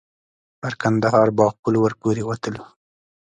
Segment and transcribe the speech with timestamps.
[0.61, 2.63] پر کندهار باغ پل ور پورې وتلو.